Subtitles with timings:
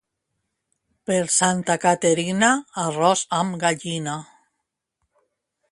[1.09, 2.49] Per Santa Caterina,
[2.85, 4.21] arròs amb gallina.